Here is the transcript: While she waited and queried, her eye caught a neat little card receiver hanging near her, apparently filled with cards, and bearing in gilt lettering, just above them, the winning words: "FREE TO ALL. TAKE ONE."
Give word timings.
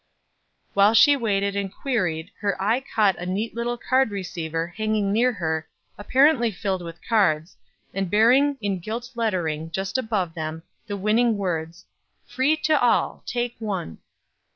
While 0.73 0.95
she 0.95 1.15
waited 1.15 1.55
and 1.55 1.71
queried, 1.71 2.31
her 2.39 2.59
eye 2.59 2.79
caught 2.81 3.19
a 3.19 3.25
neat 3.27 3.53
little 3.53 3.77
card 3.77 4.09
receiver 4.09 4.69
hanging 4.75 5.13
near 5.13 5.33
her, 5.33 5.67
apparently 5.95 6.49
filled 6.49 6.81
with 6.81 7.07
cards, 7.07 7.55
and 7.93 8.09
bearing 8.09 8.57
in 8.61 8.79
gilt 8.79 9.11
lettering, 9.13 9.69
just 9.69 9.99
above 9.99 10.33
them, 10.33 10.63
the 10.87 10.97
winning 10.97 11.37
words: 11.37 11.85
"FREE 12.25 12.57
TO 12.57 12.81
ALL. 12.81 13.21
TAKE 13.27 13.57
ONE." 13.59 13.99